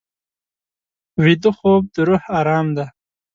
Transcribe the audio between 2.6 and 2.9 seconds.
دی